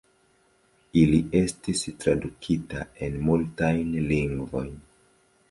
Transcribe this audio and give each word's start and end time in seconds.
Ili 1.01 1.19
estis 1.39 1.83
tradukita 2.05 2.87
en 3.09 3.21
multajn 3.29 3.95
lingvojn. 4.09 4.75